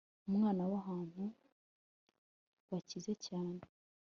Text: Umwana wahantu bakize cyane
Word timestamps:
Umwana 0.29 0.61
wahantu 0.71 1.23
bakize 2.69 3.13
cyane 3.25 3.61